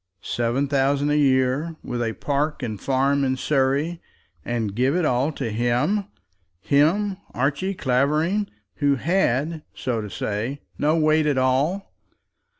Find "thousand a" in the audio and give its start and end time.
0.67-1.15